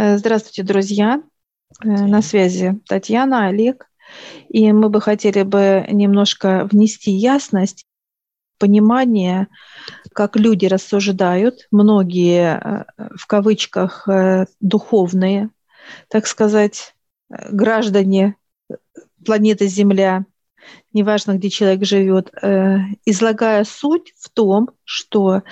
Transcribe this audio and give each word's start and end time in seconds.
Э, 0.00 0.16
здравствуйте, 0.16 0.62
друзья. 0.62 1.22
Э, 1.84 1.86
на 1.86 2.22
связи 2.22 2.80
Татьяна, 2.88 3.48
Олег. 3.48 3.90
И 4.48 4.72
мы 4.72 4.88
бы 4.88 4.98
хотели 5.02 5.42
бы 5.42 5.84
немножко 5.90 6.66
внести 6.72 7.10
ясность, 7.10 7.84
понимание, 8.58 9.48
как 10.14 10.36
люди 10.36 10.64
рассуждают, 10.64 11.68
многие 11.70 12.56
э, 12.56 12.84
в 13.14 13.26
кавычках 13.26 14.08
духовные, 14.60 15.50
так 16.08 16.26
сказать, 16.26 16.94
граждане 17.28 18.36
планеты 19.26 19.66
Земля, 19.66 20.24
неважно, 20.94 21.32
где 21.32 21.50
человек 21.50 21.84
живет, 21.84 22.32
излагая 23.04 23.64
суть 23.64 24.14
в 24.18 24.30
том, 24.30 24.70
что 24.84 25.42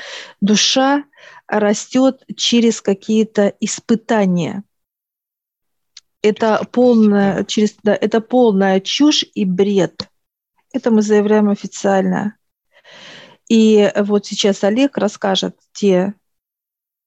душа 0.40 1.04
растет 1.48 2.22
через 2.36 2.80
какие-то 2.80 3.54
испытания. 3.60 4.62
Это 6.22 6.66
полная, 6.70 7.44
через, 7.44 7.76
да, 7.82 7.94
это 7.94 8.20
полная 8.20 8.80
чушь 8.80 9.24
и 9.34 9.44
бред. 9.44 10.08
Это 10.72 10.90
мы 10.90 11.02
заявляем 11.02 11.48
официально. 11.48 12.36
И 13.48 13.90
вот 13.96 14.26
сейчас 14.26 14.62
Олег 14.62 14.98
расскажет 14.98 15.56
те 15.72 16.14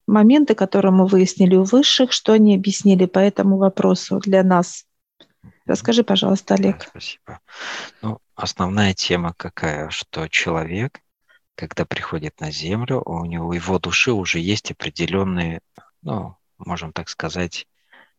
моменты, 0.08 0.56
которые 0.56 0.92
мы 0.92 1.06
выяснили 1.06 1.56
у 1.56 1.64
высших, 1.64 2.12
что 2.12 2.34
они 2.34 2.56
объяснили 2.56 3.06
по 3.06 3.20
этому 3.20 3.58
вопросу 3.58 4.20
для 4.20 4.44
нас. 4.44 4.86
Расскажи, 5.66 6.04
пожалуйста, 6.04 6.56
Олег. 6.56 6.80
Да, 6.80 6.86
спасибо. 6.90 7.40
Ну, 8.02 8.20
основная 8.36 8.94
тема 8.94 9.34
какая, 9.38 9.90
что 9.90 10.28
человек 10.28 11.00
когда 11.56 11.86
приходит 11.86 12.40
на 12.40 12.52
Землю, 12.52 13.02
у 13.06 13.26
него, 13.26 13.54
его 13.54 13.80
души 13.80 14.12
уже 14.12 14.40
есть 14.40 14.72
определенные, 14.72 15.62
ну, 16.02 16.38
можем 16.58 16.94
так 16.94 17.10
сказать, 17.10 17.68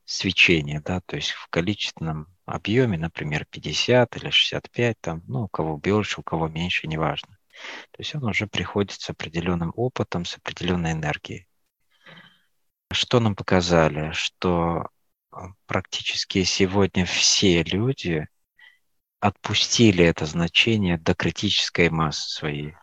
свечения, 0.04 0.80
да, 0.84 1.00
то 1.00 1.16
есть 1.16 1.30
в 1.30 1.48
количественном 1.48 2.26
объеме, 2.44 2.98
например, 2.98 3.46
50 3.46 4.16
или 4.16 4.30
65, 4.30 5.00
там, 5.00 5.22
ну, 5.26 5.44
у 5.44 5.48
кого 5.48 5.76
больше, 5.76 6.20
у 6.20 6.22
кого 6.22 6.48
меньше, 6.48 6.86
неважно. 6.86 7.38
То 7.90 8.00
есть 8.00 8.14
он 8.14 8.24
уже 8.24 8.46
приходит 8.46 9.00
с 9.00 9.10
определенным 9.10 9.72
опытом, 9.76 10.24
с 10.24 10.36
определенной 10.36 10.92
энергией. 10.92 11.46
Что 12.92 13.20
нам 13.20 13.34
показали? 13.34 14.12
Что 14.12 14.88
а, 15.30 15.48
практически 15.66 16.42
сегодня 16.44 17.06
все 17.06 17.62
люди 17.62 18.28
отпустили 19.20 20.04
это 20.04 20.26
значение 20.26 20.98
до 20.98 21.14
критической 21.14 21.88
массы 21.90 22.28
своей 22.28 22.74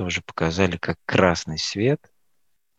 тоже 0.00 0.22
показали 0.22 0.78
как 0.78 0.96
красный 1.04 1.58
свет, 1.58 2.00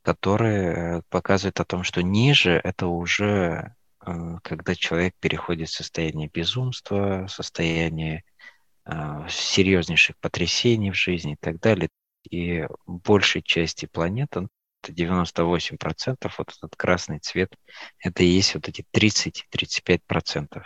который 0.01 0.55
э, 0.55 1.01
показывает 1.09 1.59
о 1.59 1.65
том, 1.65 1.83
что 1.83 2.01
ниже 2.01 2.59
это 2.63 2.87
уже 2.87 3.75
э, 4.03 4.37
когда 4.41 4.73
человек 4.73 5.13
переходит 5.19 5.69
в 5.69 5.75
состояние 5.75 6.31
безумства, 6.33 7.27
состояние 7.29 8.23
э, 8.87 9.27
серьезнейших 9.29 10.17
потрясений 10.17 10.89
в 10.89 10.95
жизни 10.95 11.33
и 11.33 11.37
так 11.39 11.59
далее. 11.59 11.89
И 12.27 12.65
большей 12.87 13.43
части 13.43 13.85
планеты, 13.85 14.47
это 14.81 14.91
98%, 14.91 16.31
вот 16.39 16.53
этот 16.57 16.75
красный 16.75 17.19
цвет, 17.19 17.53
это 17.99 18.23
и 18.23 18.29
есть 18.29 18.55
вот 18.55 18.67
эти 18.67 18.83
30-35%. 18.95 20.47
То 20.49 20.63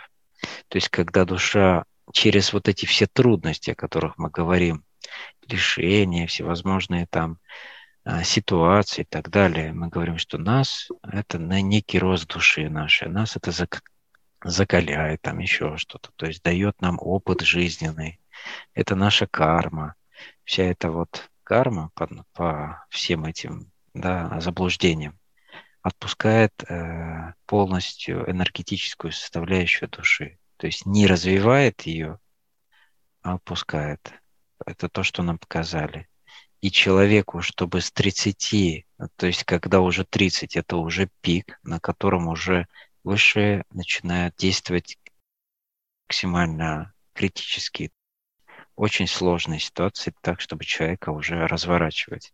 есть 0.72 0.88
когда 0.88 1.26
душа 1.26 1.84
через 2.14 2.54
вот 2.54 2.66
эти 2.66 2.86
все 2.86 3.06
трудности, 3.06 3.72
о 3.72 3.74
которых 3.74 4.16
мы 4.16 4.30
говорим, 4.30 4.86
лишения, 5.48 6.26
всевозможные 6.26 7.06
там 7.06 7.38
а, 8.04 8.22
ситуации 8.24 9.02
и 9.02 9.04
так 9.04 9.30
далее. 9.30 9.72
Мы 9.72 9.88
говорим, 9.88 10.18
что 10.18 10.38
нас 10.38 10.88
это 11.02 11.38
на 11.38 11.60
некий 11.60 11.98
рост 11.98 12.28
души 12.28 12.68
нашей, 12.68 13.08
нас 13.08 13.36
это 13.36 13.52
закаляет, 14.44 15.22
там 15.22 15.38
еще 15.38 15.76
что-то, 15.76 16.10
то 16.16 16.26
есть 16.26 16.42
дает 16.42 16.80
нам 16.80 16.98
опыт 17.00 17.40
жизненный. 17.40 18.20
Это 18.74 18.94
наша 18.94 19.26
карма. 19.26 19.94
Вся 20.44 20.64
эта 20.64 20.90
вот 20.90 21.30
карма 21.42 21.90
по, 21.94 22.08
по 22.32 22.86
всем 22.90 23.24
этим 23.24 23.72
да, 23.94 24.40
заблуждениям 24.40 25.18
отпускает 25.82 26.52
э, 26.68 27.32
полностью 27.46 28.28
энергетическую 28.28 29.12
составляющую 29.12 29.88
души. 29.88 30.38
То 30.56 30.66
есть 30.66 30.84
не 30.84 31.06
развивает 31.06 31.82
ее, 31.82 32.18
а 33.22 33.34
опускает. 33.34 34.12
Это 34.64 34.88
то, 34.88 35.02
что 35.02 35.22
нам 35.22 35.38
показали. 35.38 36.08
И 36.60 36.70
человеку, 36.70 37.42
чтобы 37.42 37.80
с 37.80 37.92
30, 37.92 38.86
то 39.16 39.26
есть 39.26 39.44
когда 39.44 39.80
уже 39.80 40.04
30, 40.04 40.56
это 40.56 40.76
уже 40.76 41.10
пик, 41.20 41.58
на 41.62 41.78
котором 41.78 42.28
уже 42.28 42.66
высшие 43.04 43.64
начинают 43.70 44.34
действовать 44.36 44.98
максимально 46.08 46.94
критически. 47.12 47.92
Очень 48.74 49.06
сложная 49.06 49.58
ситуация, 49.58 50.14
так, 50.20 50.40
чтобы 50.40 50.64
человека 50.64 51.10
уже 51.10 51.46
разворачивать. 51.46 52.32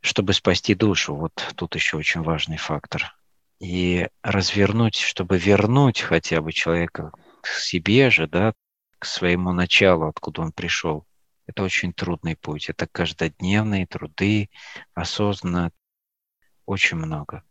Чтобы 0.00 0.32
спасти 0.32 0.74
душу, 0.74 1.14
вот 1.14 1.52
тут 1.56 1.74
еще 1.74 1.96
очень 1.96 2.22
важный 2.22 2.56
фактор. 2.56 3.14
И 3.60 4.08
развернуть, 4.22 4.96
чтобы 4.96 5.38
вернуть 5.38 6.00
хотя 6.00 6.40
бы 6.40 6.52
человека 6.52 7.12
к 7.40 7.46
себе 7.46 8.10
же, 8.10 8.26
да, 8.26 8.52
к 9.02 9.04
своему 9.04 9.52
началу, 9.52 10.06
откуда 10.06 10.42
он 10.42 10.52
пришел. 10.52 11.04
Это 11.48 11.64
очень 11.64 11.92
трудный 11.92 12.36
путь. 12.36 12.70
Это 12.70 12.86
каждодневные 12.86 13.84
труды, 13.84 14.48
осознанно, 14.94 15.72
очень 16.66 16.98
много. 16.98 17.42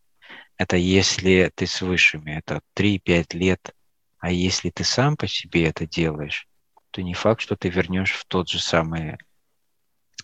Это 0.55 0.77
если 0.77 1.51
ты 1.53 1.67
с 1.67 1.81
высшими, 1.81 2.31
это 2.37 2.61
3-5 2.73 3.33
лет. 3.33 3.75
А 4.19 4.31
если 4.31 4.69
ты 4.69 4.85
сам 4.85 5.17
по 5.17 5.27
себе 5.27 5.65
это 5.65 5.85
делаешь, 5.85 6.47
то 6.89 7.01
не 7.01 7.13
факт, 7.13 7.41
что 7.41 7.57
ты 7.57 7.67
вернешь 7.67 8.13
в 8.13 8.23
тот 8.23 8.47
же 8.47 8.61
самый, 8.61 9.17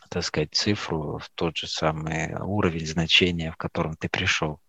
так 0.09 0.23
сказать, 0.23 0.55
цифру, 0.55 1.17
в 1.17 1.29
тот 1.35 1.57
же 1.57 1.67
самый 1.67 2.35
уровень 2.41 2.87
значения, 2.87 3.51
в 3.51 3.57
котором 3.57 3.97
ты 3.97 4.07
пришел. 4.07 4.61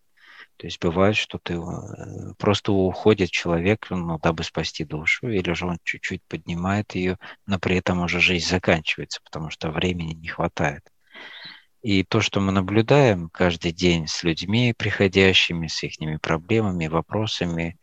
То 0.59 0.67
есть 0.67 0.81
бывает, 0.81 1.17
что 1.17 1.39
ты 1.39 1.55
э, 1.55 2.35
просто 2.37 2.73
уходит 2.73 3.31
человек, 3.31 3.87
ну, 3.91 4.19
дабы 4.19 4.43
спасти 4.43 4.85
душу, 4.85 5.29
или 5.29 5.53
же 5.53 5.67
он 5.67 5.79
чуть-чуть 5.85 6.23
поднимает 6.25 6.97
ее, 6.97 7.17
но 7.47 7.61
при 7.61 7.77
этом 7.77 8.01
уже 8.01 8.19
жизнь 8.19 8.49
заканчивается, 8.49 9.21
потому 9.25 9.51
что 9.51 9.71
времени 9.71 10.15
не 10.15 10.27
хватает. 10.27 10.83
И 11.81 12.03
то, 12.03 12.21
что 12.21 12.41
мы 12.41 12.51
наблюдаем 12.51 13.31
каждый 13.31 13.71
день 13.71 14.09
с 14.09 14.25
людьми, 14.25 14.75
приходящими, 14.77 15.69
с 15.69 15.85
их 15.85 15.95
проблемами, 16.21 16.89
вопросами, 16.89 17.79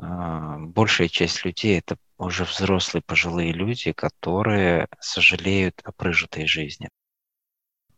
а, 0.00 0.58
большая 0.58 1.08
часть 1.08 1.44
людей 1.44 1.78
это 1.78 1.96
уже 2.18 2.44
взрослые 2.44 3.02
пожилые 3.04 3.52
люди, 3.52 3.90
которые 3.90 4.86
сожалеют 5.00 5.80
о 5.82 5.90
прожитой 5.90 6.46
жизни 6.46 6.88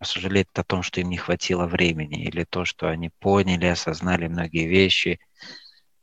сожалеют 0.05 0.49
о 0.59 0.65
том, 0.65 0.83
что 0.83 1.01
им 1.01 1.09
не 1.09 1.17
хватило 1.17 1.67
времени, 1.67 2.25
или 2.25 2.45
то, 2.45 2.65
что 2.65 2.89
они 2.89 3.11
поняли, 3.21 3.67
осознали 3.67 4.29
многие 4.29 4.67
вещи 4.67 5.21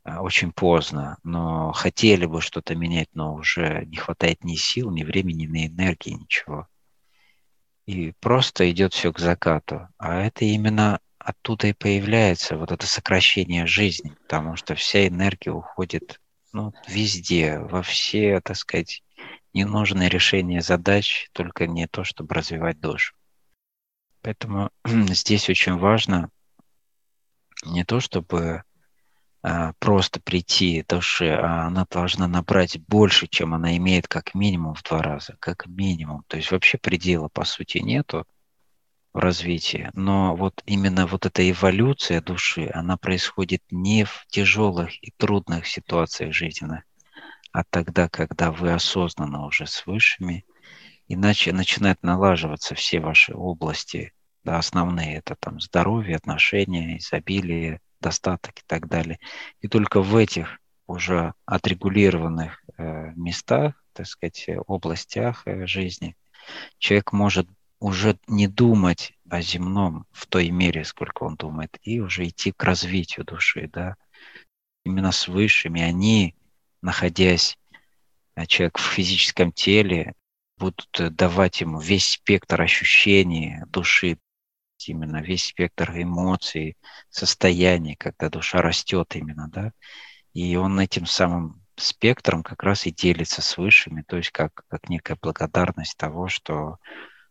а, 0.02 0.22
очень 0.22 0.52
поздно, 0.52 1.18
но 1.22 1.72
хотели 1.72 2.26
бы 2.26 2.40
что-то 2.40 2.74
менять, 2.74 3.08
но 3.14 3.34
уже 3.34 3.84
не 3.86 3.96
хватает 3.96 4.44
ни 4.44 4.56
сил, 4.56 4.90
ни 4.90 5.04
времени, 5.04 5.44
ни 5.44 5.66
энергии, 5.66 6.10
ничего. 6.10 6.66
И 7.86 8.12
просто 8.20 8.70
идет 8.70 8.94
все 8.94 9.12
к 9.12 9.18
закату. 9.18 9.88
А 9.98 10.20
это 10.22 10.44
именно 10.44 11.00
оттуда 11.18 11.66
и 11.68 11.72
появляется 11.72 12.56
вот 12.56 12.72
это 12.72 12.86
сокращение 12.86 13.66
жизни, 13.66 14.14
потому 14.22 14.56
что 14.56 14.74
вся 14.74 15.06
энергия 15.06 15.50
уходит 15.50 16.20
ну, 16.52 16.72
везде, 16.88 17.58
во 17.58 17.82
все, 17.82 18.40
так 18.40 18.56
сказать, 18.56 19.02
ненужные 19.52 20.08
решения 20.08 20.62
задач, 20.62 21.28
только 21.32 21.66
не 21.66 21.86
то, 21.86 22.04
чтобы 22.04 22.34
развивать 22.34 22.80
душу. 22.80 23.14
Поэтому 24.22 24.70
здесь 24.84 25.48
очень 25.48 25.76
важно 25.76 26.30
не 27.64 27.84
то, 27.84 28.00
чтобы 28.00 28.62
а, 29.42 29.72
просто 29.78 30.20
прийти 30.20 30.84
души, 30.86 31.28
а 31.28 31.66
она 31.66 31.86
должна 31.90 32.26
набрать 32.26 32.78
больше, 32.86 33.26
чем 33.26 33.54
она 33.54 33.76
имеет 33.76 34.08
как 34.08 34.34
минимум 34.34 34.74
в 34.74 34.82
два 34.82 35.02
раза, 35.02 35.36
как 35.40 35.66
минимум. 35.66 36.24
То 36.26 36.36
есть 36.36 36.50
вообще 36.50 36.78
предела, 36.78 37.28
по 37.28 37.44
сути, 37.44 37.78
нету 37.78 38.26
в 39.12 39.18
развитии. 39.18 39.90
Но 39.94 40.36
вот 40.36 40.62
именно 40.66 41.06
вот 41.06 41.26
эта 41.26 41.48
эволюция 41.48 42.20
души, 42.20 42.70
она 42.72 42.96
происходит 42.96 43.62
не 43.70 44.04
в 44.04 44.26
тяжелых 44.28 45.02
и 45.02 45.12
трудных 45.16 45.66
ситуациях 45.66 46.34
жизненных, 46.34 46.84
а 47.52 47.64
тогда, 47.64 48.08
когда 48.08 48.52
вы 48.52 48.72
осознанно 48.72 49.46
уже 49.46 49.66
с 49.66 49.86
высшими– 49.86 50.44
иначе 51.12 51.52
начинают 51.52 52.02
налаживаться 52.04 52.76
все 52.76 53.00
ваши 53.00 53.34
области, 53.34 54.12
да, 54.44 54.58
основные, 54.58 55.16
это 55.16 55.34
там 55.38 55.60
здоровье, 55.60 56.16
отношения, 56.16 56.98
изобилие, 56.98 57.80
достаток 58.00 58.60
и 58.60 58.62
так 58.66 58.86
далее. 58.86 59.18
И 59.60 59.66
только 59.66 60.02
в 60.02 60.14
этих 60.14 60.60
уже 60.86 61.34
отрегулированных 61.46 62.62
э, 62.78 63.12
местах, 63.16 63.74
так 63.92 64.06
сказать, 64.06 64.46
областях 64.68 65.42
э, 65.46 65.66
жизни 65.66 66.16
человек 66.78 67.12
может 67.12 67.48
уже 67.80 68.16
не 68.28 68.46
думать 68.46 69.14
о 69.28 69.40
земном 69.42 70.06
в 70.12 70.26
той 70.26 70.50
мере, 70.50 70.84
сколько 70.84 71.24
он 71.24 71.34
думает, 71.34 71.76
и 71.82 72.00
уже 72.00 72.28
идти 72.28 72.52
к 72.52 72.62
развитию 72.62 73.24
души, 73.24 73.68
да. 73.72 73.96
Именно 74.84 75.10
с 75.10 75.26
высшими 75.26 75.82
они, 75.82 76.36
находясь, 76.82 77.58
э, 78.36 78.46
человек 78.46 78.78
в 78.78 78.82
физическом 78.82 79.50
теле, 79.50 80.14
будут 80.60 81.16
давать 81.16 81.62
ему 81.62 81.80
весь 81.80 82.12
спектр 82.12 82.60
ощущений 82.60 83.56
души, 83.68 84.18
именно 84.86 85.22
весь 85.22 85.46
спектр 85.46 85.90
эмоций, 85.94 86.76
состояний, 87.08 87.96
когда 87.96 88.28
душа 88.28 88.62
растет 88.62 89.16
именно, 89.16 89.48
да. 89.48 89.72
И 90.34 90.54
он 90.56 90.78
этим 90.78 91.06
самым 91.06 91.62
спектром 91.76 92.42
как 92.42 92.62
раз 92.62 92.86
и 92.86 92.92
делится 92.92 93.42
с 93.42 93.56
высшими, 93.56 94.02
то 94.02 94.16
есть 94.16 94.30
как, 94.30 94.62
как 94.68 94.88
некая 94.88 95.16
благодарность 95.20 95.96
того, 95.96 96.28
что 96.28 96.76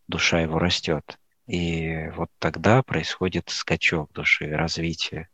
душа 0.07 0.41
его 0.41 0.59
растет. 0.59 1.17
И 1.47 2.09
вот 2.15 2.29
тогда 2.39 2.83
происходит 2.83 3.49
скачок 3.49 4.11
души, 4.13 4.49
развитие. 4.49 5.29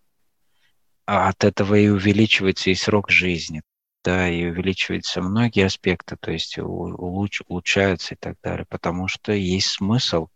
А 1.06 1.30
от 1.30 1.44
этого 1.44 1.75
и 1.75 1.88
увеличивается 1.88 2.69
и 2.69 2.75
срок 2.75 3.09
жизни, 3.09 3.62
да, 4.06 4.30
и 4.30 4.46
увеличиваются 4.46 5.19
многие 5.22 5.66
аспекты, 5.66 6.16
то 6.16 6.31
есть 6.31 6.60
улуч, 6.60 7.42
улучшаются 7.48 8.13
и 8.13 8.18
так 8.18 8.38
далее, 8.44 8.66
потому 8.69 9.07
что 9.07 9.34
есть 9.34 9.69
смысл 9.69 10.28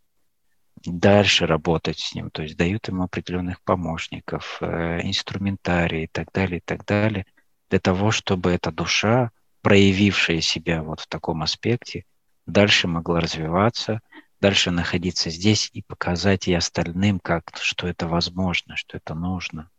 дальше 0.84 1.46
работать 1.46 2.00
с 2.00 2.16
ним, 2.16 2.32
то 2.32 2.42
есть 2.42 2.58
дают 2.58 2.88
ему 2.88 3.04
определенных 3.04 3.62
помощников, 3.62 4.58
э, 4.62 5.02
инструментарий 5.04 6.06
и 6.06 6.08
так 6.08 6.32
далее, 6.34 6.58
и 6.58 6.64
так 6.66 6.84
далее, 6.86 7.26
для 7.70 7.80
того, 7.80 8.10
чтобы 8.10 8.52
эта 8.52 8.72
душа, 8.72 9.30
проявившая 9.62 10.42
себя 10.42 10.82
вот 10.82 11.02
в 11.02 11.08
таком 11.08 11.44
аспекте, 11.44 12.06
дальше 12.48 12.88
могла 12.88 13.20
развиваться, 13.20 14.02
дальше 14.42 14.72
находиться 14.72 15.30
здесь 15.30 15.70
и 15.74 15.84
показать 15.84 16.48
и 16.48 16.54
остальным, 16.56 17.20
как, 17.20 17.52
что 17.62 17.88
это 17.88 18.08
возможно, 18.08 18.76
что 18.76 18.98
это 18.98 19.14
нужно. 19.14 19.70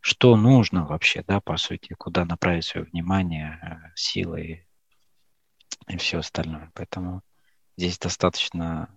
Что 0.00 0.36
нужно 0.36 0.86
вообще, 0.86 1.22
да, 1.26 1.40
по 1.40 1.56
сути, 1.56 1.94
куда 1.94 2.24
направить 2.24 2.64
свое 2.64 2.86
внимание, 2.86 3.58
э, 3.62 3.92
силы 3.94 4.66
и, 5.88 5.96
все 5.98 6.18
остальное. 6.18 6.70
Поэтому 6.74 7.22
здесь 7.76 7.98
достаточно 7.98 8.88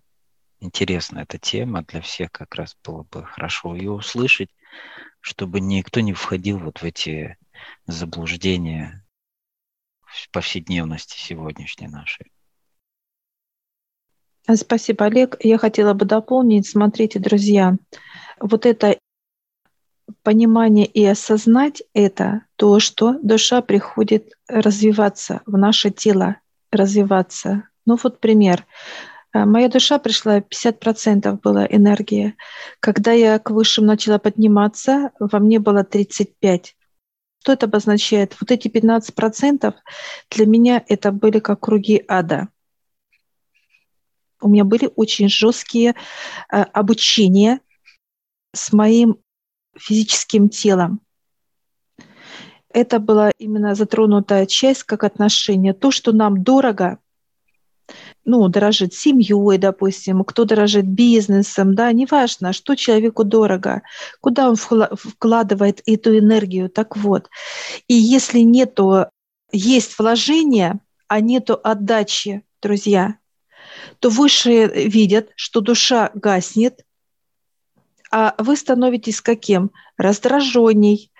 интересна 0.60 1.20
эта 1.20 1.38
тема 1.38 1.84
для 1.84 2.02
всех 2.02 2.32
как 2.32 2.56
раз 2.56 2.78
было 2.84 3.04
бы 3.04 3.26
хорошо 3.26 3.76
ее 3.76 3.92
услышать, 3.92 4.50
чтобы 5.20 5.60
никто 5.60 6.00
не 6.00 6.14
входил 6.14 6.60
вот 6.60 6.80
в 6.80 6.84
эти 6.84 7.38
заблуждения 7.86 9.06
повседневности 10.32 11.18
сегодняшней 11.18 11.88
нашей. 11.88 12.32
Спасибо, 14.56 15.06
Олег. 15.06 15.38
Я 15.40 15.58
хотела 15.58 15.94
бы 15.94 16.06
дополнить. 16.06 16.68
Смотрите, 16.68 17.20
друзья, 17.20 17.78
вот 18.40 18.66
это 18.66 18.98
понимание 20.24 20.86
и 20.86 21.06
осознать 21.06 21.84
это, 21.94 22.46
то, 22.56 22.80
что 22.80 23.18
душа 23.22 23.62
приходит 23.62 24.34
развиваться 24.48 25.42
в 25.46 25.58
наше 25.58 25.92
тело, 25.92 26.38
развиваться. 26.72 27.70
Ну 27.86 27.98
вот 28.02 28.20
пример. 28.20 28.66
Э, 29.34 29.46
моя 29.46 29.68
душа 29.68 30.00
пришла, 30.00 30.40
50% 30.40 31.40
была 31.42 31.66
энергии. 31.66 32.36
Когда 32.80 33.12
я 33.12 33.40
к 33.40 33.50
высшим 33.50 33.86
начала 33.86 34.20
подниматься, 34.20 35.12
во 35.20 35.40
мне 35.40 35.60
было 35.60 35.84
35. 35.84 36.76
Что 37.42 37.52
это 37.54 37.66
обозначает? 37.66 38.38
Вот 38.40 38.52
эти 38.52 38.70
15% 38.70 39.74
для 40.32 40.46
меня 40.46 40.84
это 40.88 41.12
были 41.12 41.40
как 41.40 41.60
круги 41.60 42.04
ада. 42.08 42.48
У 44.42 44.50
меня 44.50 44.64
были 44.66 44.90
очень 44.96 45.30
жесткие 45.30 45.96
э, 46.52 46.62
обучения 46.62 47.60
с 48.54 48.72
моим 48.72 49.23
физическим 49.78 50.50
телом. 50.50 51.02
Это 52.70 53.00
была 53.00 53.32
именно 53.38 53.76
затронутая 53.76 54.46
часть 54.46 54.84
как 54.84 55.04
отношение. 55.04 55.74
То, 55.74 55.92
что 55.92 56.12
нам 56.12 56.44
дорого, 56.44 56.98
ну, 58.26 58.48
дорожит 58.48 58.94
семьей, 58.94 59.58
допустим, 59.60 60.24
кто 60.24 60.46
дорожит 60.46 60.88
бизнесом, 60.88 61.76
да, 61.76 61.92
неважно, 61.92 62.52
что 62.52 62.76
человеку 62.76 63.24
дорого, 63.24 63.84
куда 64.22 64.50
он 64.50 64.56
вкладывает 64.56 65.82
эту 65.86 66.18
энергию. 66.18 66.70
Так 66.70 66.98
вот, 66.98 67.30
и 67.88 67.94
если 67.94 68.40
нету, 68.40 69.06
есть 69.52 70.00
вложение, 70.00 70.80
а 71.08 71.20
нету 71.20 71.60
отдачи, 71.64 72.44
друзья, 72.62 73.18
то 74.00 74.10
высшие 74.10 74.68
видят, 74.88 75.30
что 75.36 75.62
душа 75.62 76.10
гаснет, 76.16 76.82
а 78.14 78.36
вы 78.38 78.56
становитесь 78.56 79.22
каким? 79.22 79.72
Раздраженней, 79.98 81.12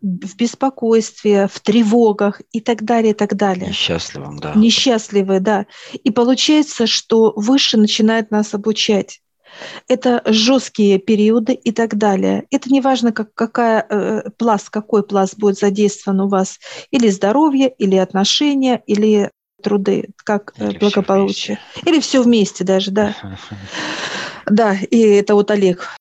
в 0.00 0.36
беспокойстве, 0.36 1.48
в 1.52 1.58
тревогах 1.60 2.40
и 2.52 2.60
так 2.60 2.84
далее, 2.84 3.12
и 3.12 3.14
так 3.14 3.34
далее. 3.34 3.68
Несчастливым, 3.68 4.38
да. 4.38 4.52
Несчастливые, 4.54 5.40
да. 5.40 5.66
И 5.92 6.10
получается, 6.10 6.86
что 6.86 7.32
выше 7.34 7.78
начинает 7.78 8.30
нас 8.30 8.54
обучать. 8.54 9.20
Это 9.88 10.22
жесткие 10.24 10.98
периоды 10.98 11.52
и 11.52 11.72
так 11.72 11.96
далее. 11.96 12.46
Это 12.50 12.70
не 12.70 12.80
важно, 12.80 13.12
как, 13.12 13.34
какая 13.34 13.84
э, 13.88 14.30
пласт, 14.38 14.70
какой 14.70 15.04
пласт 15.04 15.36
будет 15.36 15.58
задействован 15.58 16.20
у 16.20 16.28
вас. 16.28 16.58
Или 16.90 17.08
здоровье, 17.08 17.68
или 17.68 17.96
отношения, 17.96 18.82
или 18.86 19.30
труды, 19.62 20.10
как 20.24 20.52
э, 20.58 20.70
или 20.70 20.78
благополучие. 20.78 21.58
Все 21.74 21.90
или 21.90 22.00
все 22.00 22.22
вместе 22.22 22.64
даже, 22.64 22.90
да. 22.90 23.14
Да, 24.46 24.74
и 24.90 25.00
это 25.00 25.34
вот 25.34 25.50
Олег 25.50 25.96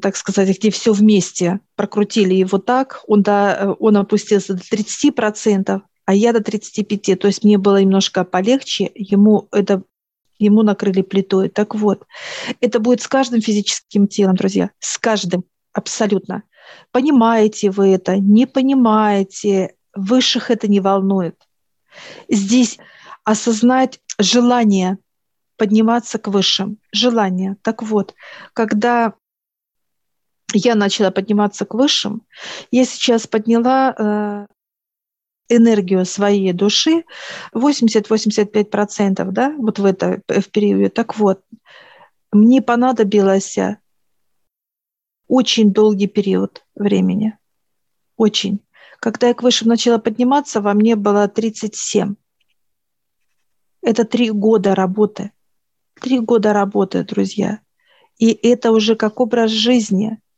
так 0.00 0.16
сказать, 0.16 0.58
где 0.58 0.70
все 0.70 0.92
вместе 0.92 1.60
прокрутили 1.76 2.34
его 2.34 2.58
так, 2.58 3.04
он, 3.06 3.22
до, 3.22 3.76
он 3.78 3.96
опустился 3.96 4.54
до 4.54 4.62
30%, 4.62 5.82
а 6.04 6.14
я 6.14 6.32
до 6.32 6.40
35%. 6.40 7.16
То 7.16 7.26
есть 7.28 7.44
мне 7.44 7.58
было 7.58 7.80
немножко 7.80 8.24
полегче, 8.24 8.90
ему 8.94 9.46
это 9.52 9.82
ему 10.38 10.62
накрыли 10.62 11.02
плитой. 11.02 11.48
Так 11.48 11.74
вот, 11.74 12.06
это 12.60 12.78
будет 12.80 13.02
с 13.02 13.08
каждым 13.08 13.40
физическим 13.40 14.06
телом, 14.06 14.36
друзья, 14.36 14.70
с 14.78 14.96
каждым, 14.98 15.44
абсолютно. 15.72 16.44
Понимаете 16.92 17.70
вы 17.70 17.88
это, 17.88 18.16
не 18.18 18.46
понимаете, 18.46 19.74
высших 19.94 20.50
это 20.50 20.68
не 20.68 20.80
волнует. 20.80 21.36
Здесь 22.28 22.78
осознать 23.24 24.00
желание 24.18 24.98
подниматься 25.58 26.18
к 26.18 26.28
высшим, 26.28 26.78
желание. 26.92 27.56
Так 27.62 27.82
вот, 27.82 28.14
когда 28.54 29.14
я 30.54 30.74
начала 30.74 31.10
подниматься 31.10 31.66
к 31.66 31.74
высшим. 31.74 32.22
Я 32.70 32.84
сейчас 32.84 33.26
подняла 33.26 33.94
э, 33.98 34.46
энергию 35.48 36.04
своей 36.06 36.52
души 36.52 37.04
80-85%, 37.54 39.30
да, 39.30 39.54
вот 39.58 39.78
в 39.78 39.84
это 39.84 40.22
в 40.26 40.50
период. 40.50 40.94
Так 40.94 41.18
вот, 41.18 41.42
мне 42.32 42.62
понадобилось 42.62 43.58
очень 45.26 45.72
долгий 45.72 46.06
период 46.06 46.64
времени. 46.74 47.36
Очень. 48.16 48.60
Когда 49.00 49.28
я 49.28 49.34
к 49.34 49.42
высшим 49.42 49.68
начала 49.68 49.98
подниматься, 49.98 50.60
во 50.60 50.72
мне 50.74 50.96
было 50.96 51.28
37. 51.28 52.14
Это 53.82 54.04
три 54.04 54.30
года 54.30 54.74
работы. 54.74 55.30
Три 56.00 56.20
года 56.20 56.52
работы, 56.52 57.04
друзья. 57.04 57.60
И 58.18 58.30
это 58.32 58.72
уже 58.72 58.96
как 58.96 59.20
образ 59.20 59.50
жизни– 59.50 60.20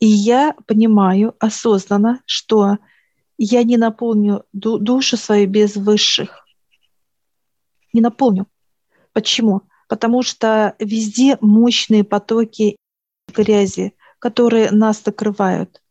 и 0.00 0.06
я 0.06 0.54
понимаю 0.66 1.34
осознанно, 1.38 2.20
что 2.26 2.78
я 3.38 3.62
не 3.62 3.76
наполню 3.76 4.44
душу 4.52 5.16
свою 5.16 5.48
без 5.48 5.76
высших. 5.76 6.46
Не 7.92 8.00
наполню. 8.00 8.46
Почему? 9.12 9.62
Потому 9.88 10.22
что 10.22 10.74
везде 10.78 11.38
мощные 11.40 12.04
потоки 12.04 12.76
грязи, 13.34 13.94
которые 14.18 14.70
нас 14.72 15.02
закрывают. 15.02 15.82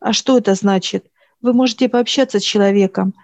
А 0.00 0.12
что 0.12 0.38
это 0.38 0.54
значит? 0.54 1.10
Вы 1.40 1.52
можете 1.52 1.88
пообщаться 1.88 2.38
с 2.38 2.42
человеком, 2.42 3.14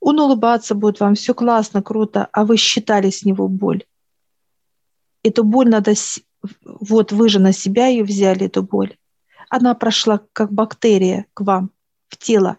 он 0.00 0.18
улыбаться 0.18 0.74
будет 0.74 1.00
вам, 1.00 1.14
все 1.14 1.34
классно, 1.34 1.82
круто, 1.82 2.28
а 2.32 2.44
вы 2.44 2.56
считали 2.56 3.10
с 3.10 3.24
него 3.24 3.48
боль. 3.48 3.84
Эту 5.22 5.44
боль 5.44 5.68
надо, 5.68 5.94
вот 6.64 7.12
вы 7.12 7.28
же 7.28 7.38
на 7.38 7.52
себя 7.52 7.86
ее 7.86 8.04
взяли, 8.04 8.46
эту 8.46 8.62
боль 8.62 8.96
она 9.50 9.74
прошла 9.74 10.20
как 10.32 10.52
бактерия 10.52 11.26
к 11.34 11.42
вам 11.42 11.72
в 12.08 12.16
тело 12.16 12.56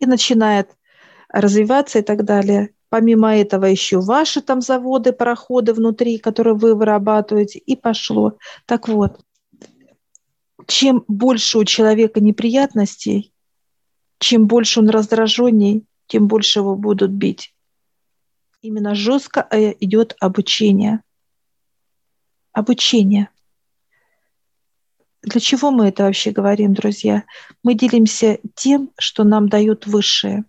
и 0.00 0.04
начинает 0.04 0.76
развиваться 1.28 2.00
и 2.00 2.02
так 2.02 2.24
далее. 2.24 2.74
Помимо 2.90 3.36
этого 3.36 3.66
еще 3.66 4.00
ваши 4.00 4.42
там 4.42 4.60
заводы, 4.60 5.12
пароходы 5.12 5.72
внутри, 5.72 6.18
которые 6.18 6.54
вы 6.54 6.74
вырабатываете, 6.74 7.58
и 7.60 7.76
пошло. 7.76 8.38
Так 8.66 8.88
вот, 8.88 9.20
чем 10.66 11.04
больше 11.06 11.58
у 11.58 11.64
человека 11.64 12.20
неприятностей, 12.20 13.32
чем 14.18 14.48
больше 14.48 14.80
он 14.80 14.88
раздраженней, 14.88 15.84
тем 16.06 16.26
больше 16.26 16.60
его 16.60 16.74
будут 16.74 17.12
бить. 17.12 17.54
Именно 18.62 18.94
жестко 18.94 19.46
э, 19.50 19.74
идет 19.80 20.16
обучение. 20.18 21.02
Обучение. 22.58 23.28
Для 25.22 25.40
чего 25.40 25.70
мы 25.70 25.88
это 25.88 26.04
вообще 26.04 26.32
говорим, 26.32 26.74
друзья? 26.74 27.24
Мы 27.62 27.74
делимся 27.74 28.38
тем, 28.54 28.90
что 28.98 29.24
нам 29.24 29.48
дают 29.48 29.86
высшие. 29.86 30.44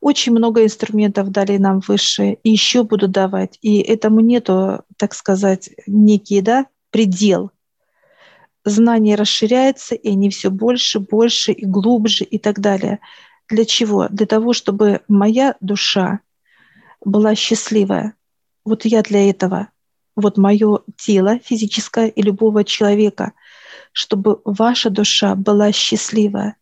Очень 0.00 0.32
много 0.32 0.64
инструментов 0.64 1.30
дали 1.30 1.56
нам 1.56 1.80
высшие, 1.86 2.34
и 2.42 2.50
еще 2.50 2.82
будут 2.82 3.12
давать. 3.12 3.58
И 3.62 3.80
этому 3.80 4.20
нету, 4.20 4.82
так 4.96 5.14
сказать, 5.14 5.70
некий 5.86 6.40
да, 6.40 6.66
предел. 6.90 7.52
Знание 8.64 9.14
расширяется, 9.14 9.94
и 9.94 10.10
они 10.10 10.30
все 10.30 10.50
больше, 10.50 10.98
больше 10.98 11.52
и 11.52 11.64
глубже 11.64 12.24
и 12.24 12.38
так 12.38 12.60
далее. 12.60 12.98
Для 13.48 13.64
чего? 13.64 14.08
Для 14.08 14.26
того, 14.26 14.52
чтобы 14.52 15.02
моя 15.08 15.54
душа 15.60 16.20
была 17.04 17.34
счастливая. 17.34 18.14
Вот 18.64 18.84
я 18.84 19.02
для 19.02 19.28
этого. 19.28 19.68
Вот 20.16 20.38
мое 20.38 20.80
тело 20.96 21.38
физическое 21.38 22.08
и 22.08 22.22
любого 22.22 22.64
человека, 22.64 23.32
чтобы 23.92 24.40
ваша 24.44 24.90
душа 24.90 25.34
была 25.34 25.72
счастливая. 25.72 26.56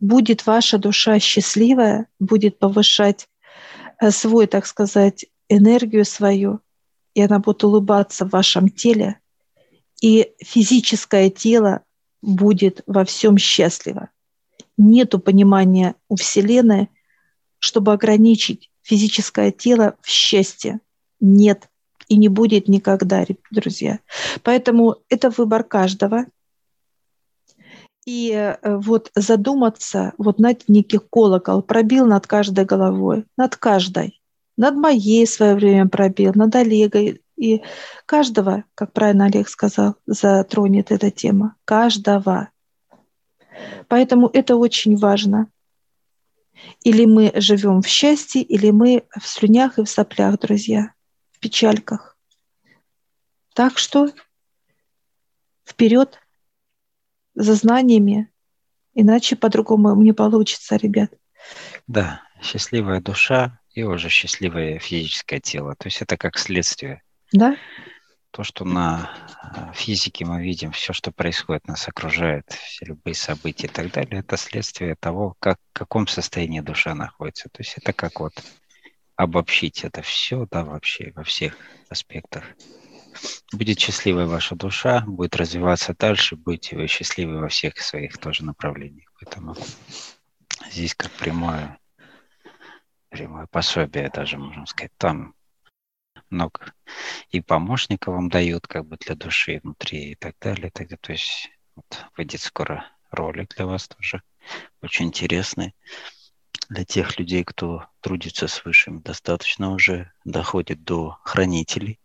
Будет 0.00 0.44
ваша 0.46 0.76
душа 0.78 1.18
счастливая, 1.18 2.08
будет 2.18 2.58
повышать 2.58 3.28
э, 4.00 4.10
свой, 4.10 4.46
так 4.46 4.66
сказать, 4.66 5.26
энергию 5.48 6.04
свою, 6.04 6.60
и 7.14 7.22
она 7.22 7.38
будет 7.38 7.64
улыбаться 7.64 8.26
в 8.26 8.30
вашем 8.30 8.68
теле, 8.68 9.18
и 10.02 10.32
физическое 10.40 11.30
тело 11.30 11.82
будет 12.20 12.82
во 12.86 13.04
всем 13.04 13.38
счастливо. 13.38 14.10
Нету 14.76 15.18
понимания 15.18 15.94
у 16.08 16.16
Вселенной, 16.16 16.90
чтобы 17.58 17.92
ограничить 17.92 18.70
физическое 18.82 19.52
тело 19.52 19.96
в 20.02 20.08
счастье. 20.08 20.80
Нет 21.20 21.70
и 22.14 22.16
не 22.16 22.28
будет 22.28 22.68
никогда, 22.68 23.26
друзья. 23.50 23.98
Поэтому 24.44 24.96
это 25.08 25.30
выбор 25.30 25.64
каждого. 25.64 26.26
И 28.06 28.30
э, 28.32 28.76
вот 28.76 29.10
задуматься, 29.16 30.12
вот 30.16 30.38
над 30.38 30.68
некий 30.68 30.98
колокол 30.98 31.62
пробил 31.62 32.06
над 32.06 32.26
каждой 32.26 32.64
головой, 32.64 33.24
над 33.36 33.56
каждой. 33.56 34.20
Над 34.56 34.76
моей 34.76 35.26
в 35.26 35.30
свое 35.30 35.56
время 35.56 35.88
пробил, 35.88 36.32
над 36.36 36.54
Олегой. 36.54 37.20
И 37.36 37.62
каждого, 38.06 38.62
как 38.76 38.92
правильно 38.92 39.24
Олег 39.24 39.48
сказал, 39.48 39.96
затронет 40.06 40.92
эта 40.92 41.10
тема. 41.10 41.56
Каждого. 41.64 42.50
Поэтому 43.88 44.30
это 44.32 44.54
очень 44.54 44.96
важно. 44.96 45.48
Или 46.84 47.06
мы 47.06 47.32
живем 47.34 47.82
в 47.82 47.88
счастье, 47.88 48.42
или 48.42 48.70
мы 48.70 49.02
в 49.18 49.26
слюнях 49.26 49.78
и 49.78 49.82
в 49.82 49.88
соплях, 49.88 50.38
друзья, 50.38 50.93
печальках. 51.44 52.16
Так 53.52 53.78
что 53.78 54.08
вперед 55.66 56.18
за 57.34 57.54
знаниями, 57.54 58.32
иначе 58.94 59.36
по-другому 59.36 59.94
не 60.02 60.14
получится, 60.14 60.76
ребят. 60.76 61.12
Да, 61.86 62.22
счастливая 62.40 63.02
душа 63.02 63.60
и 63.74 63.82
уже 63.82 64.08
счастливое 64.08 64.78
физическое 64.78 65.38
тело. 65.40 65.74
То 65.78 65.88
есть 65.88 66.00
это 66.00 66.16
как 66.16 66.38
следствие. 66.38 67.02
Да 67.30 67.56
то, 68.34 68.42
что 68.42 68.64
на 68.64 69.16
э, 69.54 69.72
физике 69.74 70.24
мы 70.24 70.42
видим, 70.42 70.72
все, 70.72 70.92
что 70.92 71.12
происходит, 71.12 71.68
нас 71.68 71.86
окружает, 71.86 72.50
все 72.50 72.86
любые 72.86 73.14
события 73.14 73.68
и 73.68 73.70
так 73.70 73.92
далее, 73.92 74.20
это 74.20 74.36
следствие 74.36 74.96
того, 74.96 75.36
как, 75.38 75.60
в 75.72 75.78
каком 75.78 76.08
состоянии 76.08 76.58
душа 76.58 76.96
находится. 76.96 77.48
То 77.48 77.62
есть 77.62 77.74
это 77.76 77.92
как 77.92 78.18
вот 78.18 78.32
обобщить 79.16 79.84
это 79.84 80.02
все, 80.02 80.46
да, 80.50 80.64
вообще 80.64 81.12
во 81.14 81.24
всех 81.24 81.56
аспектах. 81.88 82.44
Будет 83.52 83.78
счастливая 83.78 84.26
ваша 84.26 84.56
душа, 84.56 85.02
будет 85.06 85.36
развиваться 85.36 85.94
дальше, 85.96 86.36
будете 86.36 86.76
вы 86.76 86.88
счастливы 86.88 87.40
во 87.40 87.48
всех 87.48 87.78
своих 87.78 88.18
тоже 88.18 88.44
направлениях. 88.44 89.12
Поэтому 89.20 89.56
здесь 90.70 90.94
как 90.94 91.12
прямое, 91.12 91.78
прямое 93.08 93.46
пособие 93.46 94.10
даже, 94.10 94.36
можно 94.38 94.66
сказать, 94.66 94.92
там 94.96 95.34
много 96.30 96.74
и 97.30 97.40
помощника 97.40 98.10
вам 98.10 98.28
дают 98.28 98.66
как 98.66 98.86
бы 98.86 98.96
для 98.96 99.14
души 99.14 99.60
внутри 99.62 100.12
и 100.12 100.14
так 100.14 100.34
далее. 100.40 100.68
И 100.68 100.70
так 100.70 100.88
далее. 100.88 100.98
То 101.00 101.12
есть 101.12 101.50
вот, 101.76 102.06
выйдет 102.16 102.40
скоро 102.40 102.86
ролик 103.10 103.54
для 103.54 103.66
вас 103.66 103.88
тоже 103.88 104.22
очень 104.82 105.06
интересный. 105.06 105.74
Для 106.68 106.84
тех 106.84 107.18
людей, 107.18 107.44
кто 107.44 107.86
трудится 108.00 108.48
с 108.48 108.64
высшим, 108.64 109.00
достаточно 109.00 109.72
уже 109.72 110.12
доходит 110.24 110.84
до 110.84 111.18
хранителей. 111.22 112.00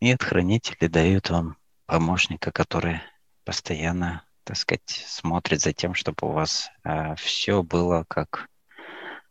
И 0.00 0.10
от 0.10 0.22
хранителей 0.22 0.88
дают 0.88 1.30
вам 1.30 1.56
помощника, 1.86 2.52
который 2.52 3.00
постоянно, 3.44 4.24
так 4.44 4.56
сказать, 4.56 5.04
смотрит 5.06 5.60
за 5.60 5.72
тем, 5.72 5.94
чтобы 5.94 6.28
у 6.28 6.32
вас 6.32 6.68
э, 6.84 7.14
все 7.16 7.62
было 7.62 8.04
как 8.08 8.48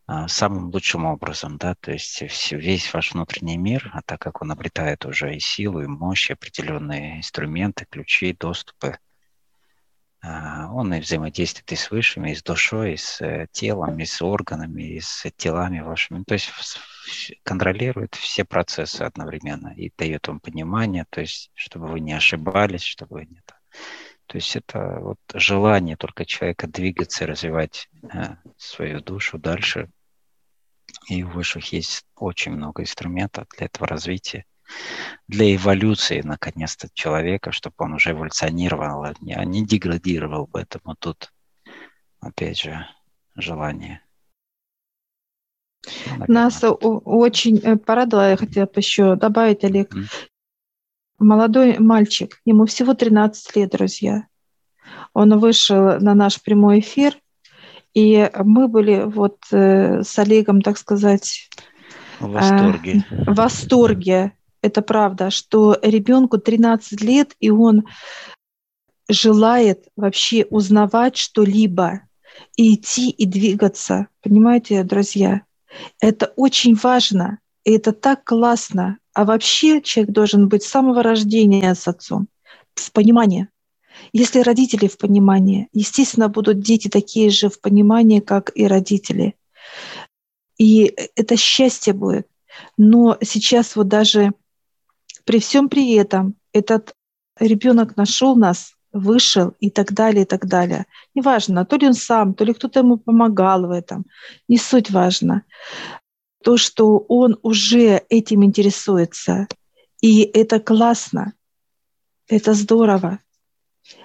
а, 0.07 0.27
самым 0.27 0.69
лучшим 0.69 1.05
образом, 1.05 1.57
да, 1.57 1.74
то 1.75 1.91
есть 1.91 2.21
весь 2.51 2.93
ваш 2.93 3.13
внутренний 3.13 3.57
мир, 3.57 3.89
а 3.91 4.03
так 4.03 4.21
как 4.21 4.41
он 4.43 4.51
обретает 4.51 5.03
уже 5.05 5.35
и 5.35 5.39
силу, 5.39 5.81
и 5.81 5.88
мощь, 5.88 6.29
определенные 6.29 7.17
инструменты, 7.17 7.88
ключи, 7.89 8.33
доступы, 8.39 8.88
а, 8.89 8.97
он 10.72 10.94
и 10.94 11.00
взаимодействует 11.00 11.72
и 11.72 11.75
с 11.75 11.91
высшими, 11.91 12.32
и 12.32 12.36
с 12.36 12.44
душой, 12.44 12.94
и 12.94 12.98
с 12.98 13.22
э, 13.22 13.48
телом, 13.51 14.00
и 14.00 14.05
с 14.05 14.22
органами, 14.22 14.84
и 14.84 15.00
с 15.00 15.29
телами 15.36 15.82
вашими. 15.82 16.24
То 16.24 16.34
есть 16.34 16.51
контролирует 17.44 18.15
все 18.15 18.46
процессы 18.46 19.01
одновременно 19.03 19.74
и 19.75 19.91
дает 19.98 20.27
вам 20.27 20.39
понимание, 20.39 21.05
то 21.10 21.22
есть 21.22 21.51
чтобы 21.53 21.88
вы 21.88 22.00
не 22.00 22.13
ошибались, 22.13 22.84
чтобы 22.84 23.15
вы 23.15 23.25
не... 23.25 23.41
То 24.25 24.38
есть 24.38 24.55
это 24.55 25.00
вот 25.01 25.20
желание 25.34 25.98
только 25.98 26.25
человека 26.25 26.67
двигаться, 26.67 27.27
развивать 27.27 27.89
э, 28.12 28.36
свою 28.58 29.01
душу 29.01 29.38
дальше, 29.38 29.89
и 31.10 31.24
у 31.24 31.29
высших 31.29 31.72
есть 31.74 32.05
очень 32.15 32.53
много 32.53 32.82
инструментов 32.82 33.48
для 33.55 33.67
этого 33.67 33.88
развития, 33.88 34.46
для 35.27 35.55
эволюции, 35.55 36.22
наконец-то, 36.22 36.89
человека, 36.93 37.51
чтобы 37.51 37.75
он 37.79 37.93
уже 37.93 38.12
эволюционировал, 38.12 39.03
а 39.03 39.13
не, 39.22 39.34
а 39.34 39.45
деградировал. 39.45 40.48
Поэтому 40.51 40.95
тут, 40.95 41.31
опять 42.19 42.60
же, 42.60 42.86
желание. 43.36 44.01
Ну, 46.17 46.25
Нас 46.27 46.63
очень 46.63 47.60
э, 47.60 47.75
порадовало, 47.77 48.31
я 48.31 48.38
хотела 48.38 48.65
бы 48.65 48.74
еще 48.77 49.15
добавить, 49.15 49.63
Олег. 49.63 49.93
Mm. 49.93 50.05
Молодой 51.19 51.79
мальчик, 51.79 52.41
ему 52.43 52.65
всего 52.65 52.93
13 52.93 53.55
лет, 53.55 53.72
друзья. 53.72 54.27
Он 55.13 55.39
вышел 55.39 56.00
на 56.00 56.13
наш 56.13 56.41
прямой 56.41 56.79
эфир 56.79 57.15
и 57.95 58.29
мы 58.43 58.67
были 58.67 59.03
вот 59.05 59.38
э, 59.51 60.03
с 60.03 60.19
Олегом, 60.19 60.62
так 60.62 60.77
сказать, 60.77 61.50
в 62.19 62.29
восторге. 62.29 63.05
Э, 63.10 63.31
в 63.31 63.36
восторге. 63.36 64.34
Это 64.65 64.81
правда, 64.81 65.29
что 65.29 65.77
ребенку 65.84 66.39
13 66.39 67.00
лет, 67.01 67.36
и 67.39 67.51
он 67.51 67.86
желает 69.07 69.89
вообще 69.95 70.43
узнавать 70.50 71.17
что-либо 71.17 72.01
и 72.57 72.74
идти 72.74 73.12
и 73.12 73.27
двигаться. 73.27 74.07
Понимаете, 74.24 74.84
друзья? 74.84 75.43
Это 76.00 76.34
очень 76.36 76.74
важно, 76.74 77.38
и 77.63 77.74
это 77.74 77.91
так 77.91 78.24
классно. 78.24 78.98
А 79.13 79.24
вообще 79.24 79.84
человек 79.84 80.12
должен 80.12 80.50
быть 80.50 80.63
с 80.63 80.69
самого 80.69 81.03
рождения 81.03 81.75
с 81.75 81.88
отцом, 81.88 82.27
в 82.74 82.91
понимании. 82.91 83.48
Если 84.13 84.39
родители 84.39 84.88
в 84.88 84.98
понимании, 84.98 85.67
естественно, 85.74 86.27
будут 86.27 86.60
дети 86.62 86.88
такие 86.88 87.29
же 87.29 87.50
в 87.50 87.62
понимании, 87.62 88.19
как 88.19 88.51
и 88.55 88.65
родители. 88.65 89.36
И 90.57 90.91
это 91.15 91.38
счастье 91.38 91.93
будет. 91.93 92.27
Но 92.77 93.17
сейчас 93.22 93.75
вот 93.75 93.88
даже 93.88 94.31
при 95.25 95.39
всем 95.39 95.70
при 95.70 95.94
этом 95.96 96.36
этот 96.53 96.94
ребенок 97.39 97.98
нашел 97.98 98.36
нас, 98.36 98.74
вышел 98.94 99.53
и 99.60 99.70
так 99.70 99.91
далее, 99.94 100.24
и 100.24 100.25
так 100.25 100.46
далее. 100.48 100.86
Неважно, 101.13 101.65
то 101.65 101.75
ли 101.75 101.88
он 101.88 101.94
сам, 101.94 102.34
то 102.34 102.46
ли 102.46 102.53
кто-то 102.53 102.79
ему 102.79 102.98
помогал 102.98 103.67
в 103.67 103.72
этом. 103.72 104.05
Не 104.48 104.58
суть 104.58 104.89
важно. 104.91 105.44
То, 106.44 106.58
что 106.58 106.98
он 107.10 107.38
уже 107.41 108.03
этим 108.10 108.46
интересуется. 108.46 109.48
И 110.01 110.22
это 110.22 110.60
классно. 110.60 111.34
Это 112.27 112.53
здорово. 112.53 113.20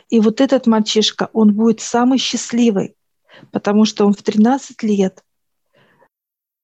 И 0.09 0.19
вот 0.21 0.41
этот 0.41 0.67
мальчишка, 0.67 1.31
он 1.33 1.55
будет 1.55 1.81
самый 1.81 2.19
счастливый, 2.19 2.97
потому 3.53 3.85
что 3.85 4.07
он 4.07 4.13
в 4.13 4.23
13 4.23 4.83
лет 4.83 5.23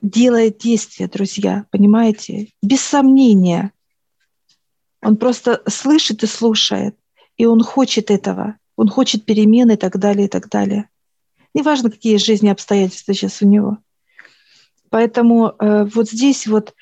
делает 0.02 0.58
действия, 0.58 1.08
друзья, 1.08 1.66
понимаете? 1.70 2.52
Без 2.62 2.80
сомнения. 2.80 3.72
Он 5.06 5.16
просто 5.16 5.62
слышит 5.68 6.24
и 6.24 6.26
слушает, 6.26 6.96
и 7.36 7.46
он 7.46 7.62
хочет 7.62 8.10
этого. 8.10 8.56
Он 8.74 8.88
хочет 8.88 9.24
перемены 9.24 9.74
и 9.74 9.76
так 9.76 9.98
далее, 10.00 10.26
и 10.26 10.28
так 10.28 10.48
далее. 10.48 10.88
Неважно, 11.54 11.92
какие 11.92 12.16
жизни 12.16 12.48
обстоятельства 12.48 13.14
сейчас 13.14 13.40
у 13.40 13.46
него. 13.46 13.78
Поэтому 14.90 15.54
э, 15.60 15.84
вот 15.84 16.10
здесь 16.10 16.48
вот 16.48 16.74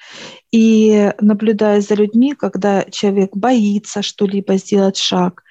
и 0.50 1.12
наблюдая 1.20 1.82
за 1.82 1.96
людьми, 1.96 2.34
когда 2.34 2.84
человек 2.84 3.36
боится 3.36 4.00
что-либо 4.00 4.56
сделать 4.56 4.96
шаг, 4.96 5.42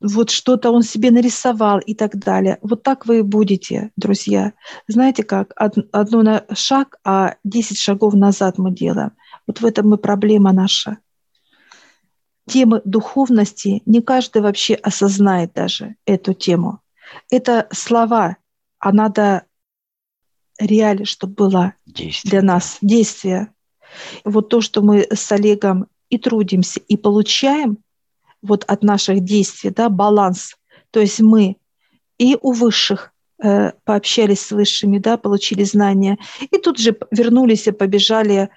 вот 0.00 0.30
что-то 0.30 0.70
он 0.70 0.82
себе 0.82 1.10
нарисовал 1.10 1.78
и 1.78 1.94
так 1.94 2.16
далее. 2.16 2.56
Вот 2.62 2.82
так 2.82 3.04
вы 3.04 3.18
и 3.18 3.22
будете, 3.22 3.90
друзья. 3.96 4.54
Знаете 4.86 5.24
как? 5.24 5.52
Одно 5.56 6.22
на 6.22 6.46
шаг, 6.54 6.96
а 7.04 7.34
10 7.44 7.76
шагов 7.78 8.14
назад 8.14 8.56
мы 8.56 8.72
делаем. 8.72 9.12
Вот 9.46 9.60
в 9.60 9.66
этом 9.66 9.92
и 9.94 9.98
проблема 9.98 10.52
наша. 10.52 10.96
Темы 12.48 12.82
духовности 12.84 13.82
не 13.86 14.00
каждый 14.00 14.42
вообще 14.42 14.74
осознает 14.74 15.52
даже 15.54 15.96
эту 16.06 16.34
тему. 16.34 16.80
Это 17.30 17.68
слова, 17.72 18.36
а 18.78 18.92
надо 18.92 19.44
реально, 20.58 21.04
чтобы 21.04 21.34
было 21.34 21.74
действие. 21.86 22.30
для 22.30 22.42
нас 22.42 22.78
действие. 22.80 23.52
Вот 24.24 24.48
то, 24.48 24.60
что 24.60 24.82
мы 24.82 25.06
с 25.10 25.30
Олегом 25.32 25.86
и 26.10 26.18
трудимся, 26.18 26.80
и 26.80 26.96
получаем 26.96 27.78
вот 28.42 28.64
от 28.64 28.82
наших 28.82 29.20
действий, 29.20 29.70
да, 29.70 29.88
баланс. 29.88 30.56
То 30.90 31.00
есть 31.00 31.20
мы 31.20 31.56
и 32.18 32.36
у 32.40 32.52
высших 32.52 33.12
э, 33.42 33.72
пообщались 33.84 34.40
с 34.40 34.50
высшими, 34.50 34.98
да, 34.98 35.16
получили 35.16 35.64
знания, 35.64 36.18
и 36.40 36.58
тут 36.58 36.78
же 36.78 36.96
вернулись 37.10 37.66
и 37.66 37.72
побежали 37.72 38.50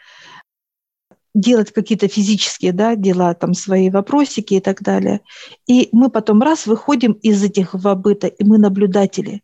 делать 1.34 1.72
какие-то 1.72 2.08
физические 2.08 2.74
да, 2.74 2.96
дела, 2.96 3.34
там 3.34 3.54
свои 3.54 3.90
вопросики 3.90 4.56
и 4.56 4.60
так 4.60 4.82
далее. 4.82 5.22
И 5.68 5.90
мы 5.92 6.10
потом 6.10 6.42
раз 6.42 6.68
выходим 6.68 7.14
из 7.14 7.44
этих 7.44 7.74
вобыта, 7.74 8.28
и 8.28 8.44
мы 8.44 8.58
наблюдатели. 8.58 9.42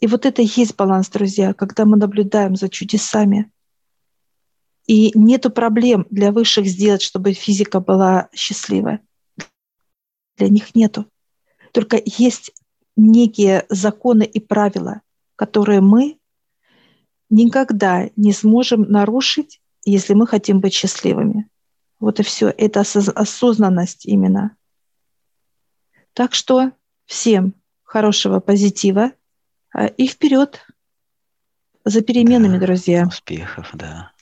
И 0.00 0.06
вот 0.06 0.26
это 0.26 0.42
и 0.42 0.48
есть 0.56 0.76
баланс, 0.76 1.08
друзья, 1.08 1.54
когда 1.54 1.84
мы 1.84 1.96
наблюдаем 1.96 2.56
за 2.56 2.68
чудесами. 2.68 3.50
И 4.86 5.18
нету 5.18 5.50
проблем 5.50 6.06
для 6.10 6.30
высших 6.30 6.66
сделать, 6.66 7.00
чтобы 7.00 7.32
физика 7.32 7.80
была 7.80 8.28
счастливая. 8.34 9.00
Для 10.36 10.48
них 10.48 10.74
нету. 10.74 11.06
Только 11.72 12.00
есть 12.04 12.52
некие 12.96 13.64
законы 13.70 14.24
и 14.24 14.40
правила, 14.40 15.00
которые 15.36 15.80
мы 15.80 16.18
никогда 17.30 18.10
не 18.16 18.32
сможем 18.32 18.82
нарушить, 18.82 19.60
если 19.84 20.14
мы 20.14 20.26
хотим 20.26 20.60
быть 20.60 20.74
счастливыми. 20.74 21.48
Вот 22.00 22.20
и 22.20 22.22
все. 22.22 22.48
Это 22.48 22.80
осознанность 22.80 24.06
именно. 24.06 24.56
Так 26.12 26.34
что 26.34 26.72
всем 27.06 27.54
хорошего 27.82 28.40
позитива, 28.40 29.12
а, 29.72 29.86
и 29.86 30.06
вперед 30.06 30.66
за 31.84 32.00
переменами, 32.00 32.58
да, 32.58 32.66
друзья. 32.66 33.06
Успехов, 33.06 33.70
да. 33.74 34.12